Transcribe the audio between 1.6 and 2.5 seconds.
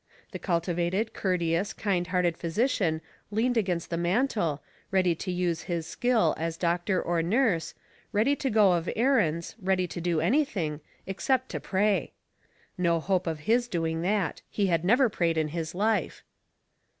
kind hearted